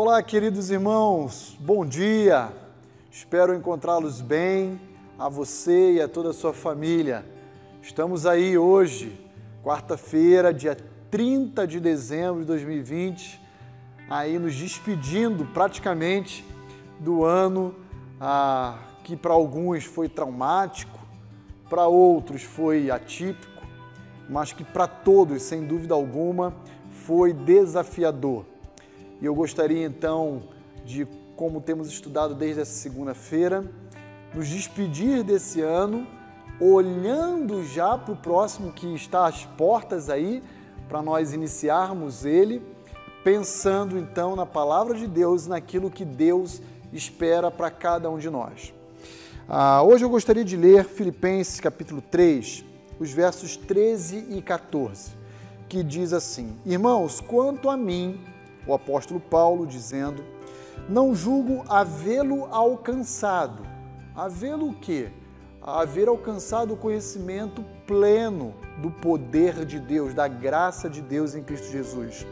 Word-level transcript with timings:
Olá, 0.00 0.22
queridos 0.22 0.70
irmãos, 0.70 1.56
bom 1.58 1.84
dia. 1.84 2.52
Espero 3.10 3.52
encontrá-los 3.52 4.20
bem, 4.20 4.80
a 5.18 5.28
você 5.28 5.94
e 5.94 6.00
a 6.00 6.06
toda 6.06 6.30
a 6.30 6.32
sua 6.32 6.52
família. 6.52 7.26
Estamos 7.82 8.24
aí 8.24 8.56
hoje, 8.56 9.20
quarta-feira, 9.60 10.54
dia 10.54 10.76
30 11.10 11.66
de 11.66 11.80
dezembro 11.80 12.42
de 12.42 12.46
2020, 12.46 13.40
aí 14.08 14.38
nos 14.38 14.54
despedindo 14.54 15.44
praticamente 15.46 16.44
do 17.00 17.24
ano 17.24 17.74
ah, 18.20 18.78
que 19.02 19.16
para 19.16 19.32
alguns 19.32 19.84
foi 19.84 20.08
traumático, 20.08 20.96
para 21.68 21.88
outros 21.88 22.44
foi 22.44 22.88
atípico, 22.88 23.66
mas 24.30 24.52
que 24.52 24.62
para 24.62 24.86
todos, 24.86 25.42
sem 25.42 25.66
dúvida 25.66 25.92
alguma, 25.92 26.54
foi 26.88 27.32
desafiador. 27.32 28.44
E 29.20 29.26
eu 29.26 29.34
gostaria 29.34 29.84
então 29.84 30.42
de, 30.84 31.06
como 31.34 31.60
temos 31.60 31.88
estudado 31.88 32.34
desde 32.34 32.60
essa 32.60 32.72
segunda-feira, 32.72 33.64
nos 34.34 34.48
despedir 34.48 35.24
desse 35.24 35.60
ano, 35.60 36.06
olhando 36.60 37.64
já 37.64 37.98
para 37.98 38.12
o 38.12 38.16
próximo 38.16 38.72
que 38.72 38.86
está 38.94 39.26
às 39.26 39.44
portas 39.44 40.08
aí, 40.08 40.42
para 40.88 41.02
nós 41.02 41.32
iniciarmos 41.32 42.24
ele, 42.24 42.62
pensando 43.24 43.98
então 43.98 44.36
na 44.36 44.46
palavra 44.46 44.94
de 44.94 45.06
Deus, 45.06 45.46
naquilo 45.46 45.90
que 45.90 46.04
Deus 46.04 46.62
espera 46.92 47.50
para 47.50 47.70
cada 47.70 48.08
um 48.08 48.18
de 48.18 48.30
nós. 48.30 48.72
Ah, 49.48 49.82
hoje 49.82 50.04
eu 50.04 50.10
gostaria 50.10 50.44
de 50.44 50.56
ler 50.56 50.84
Filipenses 50.84 51.58
capítulo 51.58 52.00
3, 52.00 52.64
os 53.00 53.10
versos 53.10 53.56
13 53.56 54.26
e 54.30 54.42
14, 54.42 55.10
que 55.68 55.82
diz 55.82 56.12
assim: 56.12 56.56
Irmãos, 56.64 57.20
quanto 57.20 57.68
a 57.68 57.76
mim, 57.76 58.20
o 58.66 58.74
apóstolo 58.74 59.20
Paulo 59.20 59.66
dizendo, 59.66 60.24
não 60.88 61.14
julgo 61.14 61.64
havê-lo 61.68 62.46
alcançado. 62.50 63.62
Havê-lo 64.14 64.70
o 64.70 64.74
quê? 64.74 65.10
Haver 65.60 66.08
alcançado 66.08 66.74
o 66.74 66.76
conhecimento 66.76 67.64
pleno 67.86 68.54
do 68.80 68.90
poder 68.90 69.64
de 69.64 69.78
Deus, 69.78 70.14
da 70.14 70.28
graça 70.28 70.88
de 70.88 71.00
Deus 71.00 71.34
em 71.34 71.42
Cristo 71.42 71.70
Jesus. 71.70 72.26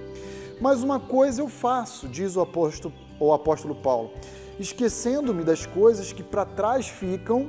Mas 0.60 0.82
uma 0.82 0.98
coisa 0.98 1.42
eu 1.42 1.48
faço, 1.48 2.08
diz 2.08 2.36
o 2.36 2.40
apóstolo, 2.40 2.94
o 3.20 3.32
apóstolo 3.32 3.74
Paulo, 3.74 4.10
esquecendo-me 4.58 5.44
das 5.44 5.66
coisas 5.66 6.12
que 6.12 6.22
para 6.22 6.46
trás 6.46 6.88
ficam 6.88 7.48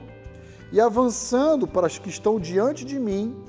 e 0.72 0.81
avançando 0.81 1.67
para 1.67 1.88
as 1.88 1.98
que 1.98 2.09
estão 2.09 2.39
diante 2.39 2.83
de 2.83 3.00
mim, 3.00 3.42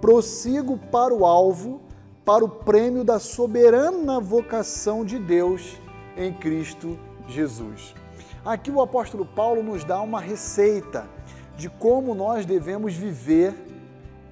prossigo 0.00 0.76
para 0.76 1.14
o 1.14 1.24
alvo, 1.24 1.80
para 2.30 2.44
o 2.44 2.48
prêmio 2.48 3.02
da 3.02 3.18
soberana 3.18 4.20
vocação 4.20 5.04
de 5.04 5.18
Deus 5.18 5.80
em 6.16 6.32
Cristo 6.32 6.96
Jesus. 7.26 7.92
Aqui 8.44 8.70
o 8.70 8.80
apóstolo 8.80 9.26
Paulo 9.26 9.64
nos 9.64 9.82
dá 9.82 10.00
uma 10.00 10.20
receita 10.20 11.08
de 11.56 11.68
como 11.68 12.14
nós 12.14 12.46
devemos 12.46 12.94
viver 12.94 13.52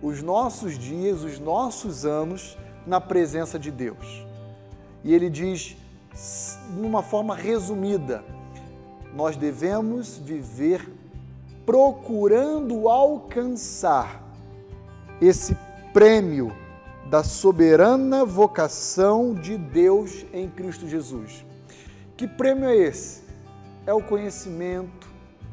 os 0.00 0.22
nossos 0.22 0.78
dias, 0.78 1.24
os 1.24 1.41
nossos 1.41 2.06
anos 2.06 2.56
na 2.86 3.00
presença 3.00 3.58
de 3.58 3.72
Deus. 3.72 4.24
E 5.02 5.12
ele 5.12 5.28
diz, 5.28 5.76
de 6.76 6.80
uma 6.80 7.02
forma 7.02 7.34
resumida, 7.34 8.22
nós 9.12 9.36
devemos 9.36 10.19
viver 10.19 10.88
procurando 11.66 12.88
alcançar 12.88 14.22
esse 15.20 15.56
prêmio 15.92 16.54
da 17.10 17.22
soberana 17.22 18.24
vocação 18.24 19.34
de 19.34 19.56
Deus 19.56 20.26
em 20.32 20.48
Cristo 20.48 20.86
Jesus. 20.86 21.44
Que 22.16 22.28
prêmio 22.28 22.66
é 22.66 22.76
esse? 22.76 23.22
É 23.86 23.94
o 23.94 24.02
conhecimento 24.02 25.08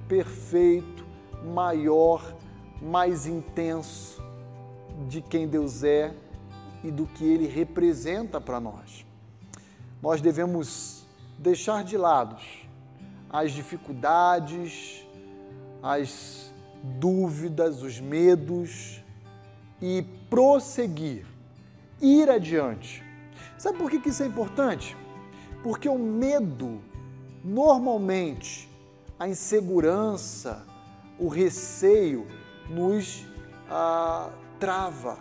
perfeito, 0.07 1.05
maior, 1.53 2.35
mais 2.81 3.25
intenso 3.25 4.21
de 5.07 5.21
quem 5.21 5.47
Deus 5.47 5.83
é 5.83 6.13
e 6.83 6.91
do 6.91 7.05
que 7.05 7.23
ele 7.23 7.47
representa 7.47 8.41
para 8.41 8.59
nós. 8.59 9.05
Nós 10.01 10.19
devemos 10.21 11.05
deixar 11.39 11.83
de 11.83 11.97
lado 11.97 12.35
as 13.29 13.51
dificuldades, 13.51 15.05
as 15.81 16.53
dúvidas, 16.83 17.81
os 17.81 17.99
medos 17.99 19.03
e 19.81 20.03
prosseguir, 20.29 21.25
ir 22.01 22.29
adiante. 22.29 23.03
Sabe 23.57 23.77
por 23.77 23.89
que 23.89 24.09
isso 24.09 24.23
é 24.23 24.27
importante? 24.27 24.95
Porque 25.63 25.89
o 25.89 25.97
medo, 25.97 26.81
normalmente, 27.43 28.69
a 29.17 29.27
insegurança, 29.27 30.65
o 31.17 31.27
receio, 31.27 32.27
nos 32.69 33.25
ah, 33.69 34.29
trava, 34.59 35.17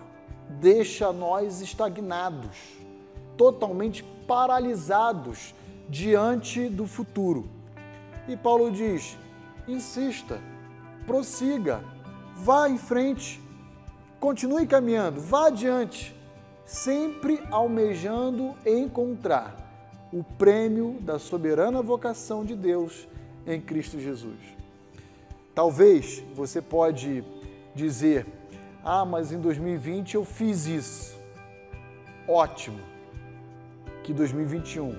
deixa 0.49 1.13
nós 1.13 1.61
estagnados, 1.61 2.57
totalmente 3.37 4.03
paralisados 4.27 5.55
diante 5.89 6.69
do 6.69 6.87
futuro. 6.87 7.49
E 8.29 8.37
Paulo 8.37 8.71
diz: 8.71 9.17
insista, 9.69 10.41
prossiga, 11.07 11.83
vá 12.37 12.69
em 12.69 12.79
frente, 12.79 13.41
continue 14.19 14.67
caminhando, 14.67 15.21
vá 15.21 15.49
adiante, 15.49 16.15
sempre 16.67 17.43
almejando 17.51 18.55
encontrar 18.65 19.65
o 20.13 20.23
prêmio 20.23 20.97
da 21.01 21.19
soberana 21.19 21.83
vocação 21.83 22.45
de 22.45 22.55
Deus 22.55 23.09
em 23.47 23.61
Cristo 23.61 23.99
Jesus. 23.99 24.39
Talvez 25.55 26.23
você 26.35 26.63
pode 26.63 27.25
dizer: 27.75 28.27
"Ah, 28.85 29.05
mas 29.05 29.33
em 29.33 29.41
2020 29.41 30.15
eu 30.15 30.25
fiz 30.25 30.67
isso". 30.67 31.19
Ótimo. 32.27 32.81
Que 34.03 34.13
2021 34.13 34.95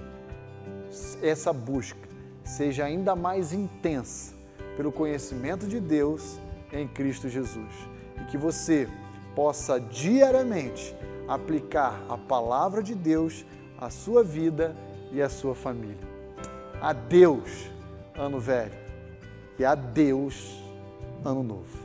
essa 1.22 1.52
busca 1.52 2.08
seja 2.44 2.86
ainda 2.86 3.16
mais 3.16 3.54
intensa 3.54 4.34
pelo 4.78 4.92
conhecimento 4.92 5.68
de 5.68 5.80
Deus 5.80 6.40
em 6.72 6.88
Cristo 6.88 7.30
Jesus 7.30 7.74
e 8.22 8.26
que 8.26 8.38
você 8.38 8.88
possa 9.36 9.80
diariamente 9.80 10.96
aplicar 11.28 12.04
a 12.10 12.18
palavra 12.18 12.82
de 12.82 12.96
Deus 12.96 13.46
à 13.78 13.90
sua 13.90 14.24
vida 14.24 14.76
e 15.12 15.22
à 15.22 15.30
sua 15.30 15.56
família. 15.56 16.08
Adeus, 16.82 17.72
ano 18.16 18.40
velho, 18.40 18.78
e 19.58 19.66
adeus, 19.66 20.62
ano 21.24 21.44
novo. 21.44 21.85